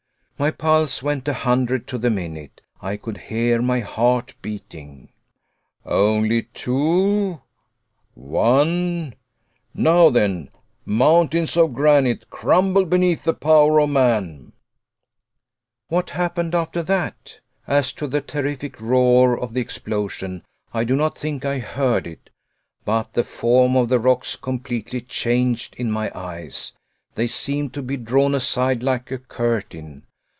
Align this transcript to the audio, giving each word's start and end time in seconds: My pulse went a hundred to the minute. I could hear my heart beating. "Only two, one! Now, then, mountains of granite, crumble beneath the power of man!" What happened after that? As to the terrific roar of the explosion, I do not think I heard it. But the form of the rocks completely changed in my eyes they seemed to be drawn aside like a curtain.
My 0.41 0.49
pulse 0.49 1.03
went 1.03 1.27
a 1.27 1.35
hundred 1.35 1.85
to 1.89 1.99
the 1.99 2.09
minute. 2.09 2.61
I 2.81 2.97
could 2.97 3.19
hear 3.19 3.61
my 3.61 3.79
heart 3.81 4.33
beating. 4.41 5.09
"Only 5.85 6.41
two, 6.55 7.39
one! 8.15 9.13
Now, 9.75 10.09
then, 10.09 10.49
mountains 10.83 11.55
of 11.55 11.75
granite, 11.75 12.31
crumble 12.31 12.85
beneath 12.85 13.23
the 13.23 13.35
power 13.35 13.79
of 13.81 13.91
man!" 13.91 14.53
What 15.89 16.09
happened 16.09 16.55
after 16.55 16.81
that? 16.81 17.39
As 17.67 17.93
to 17.93 18.07
the 18.07 18.19
terrific 18.21 18.81
roar 18.81 19.39
of 19.39 19.53
the 19.53 19.61
explosion, 19.61 20.41
I 20.73 20.85
do 20.85 20.95
not 20.95 21.15
think 21.15 21.45
I 21.45 21.59
heard 21.59 22.07
it. 22.07 22.31
But 22.83 23.13
the 23.13 23.23
form 23.23 23.75
of 23.75 23.89
the 23.89 23.99
rocks 23.99 24.35
completely 24.35 25.01
changed 25.01 25.75
in 25.77 25.91
my 25.91 26.11
eyes 26.15 26.73
they 27.13 27.27
seemed 27.27 27.75
to 27.75 27.83
be 27.83 27.95
drawn 27.95 28.33
aside 28.33 28.81
like 28.81 29.11
a 29.11 29.19
curtain. 29.19 30.07